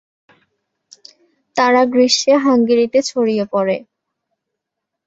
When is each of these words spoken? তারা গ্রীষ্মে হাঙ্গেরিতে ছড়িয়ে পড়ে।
তারা 1.55 1.81
গ্রীষ্মে 1.85 2.33
হাঙ্গেরিতে 2.37 2.99
ছড়িয়ে 3.01 3.45
পড়ে। 3.53 3.77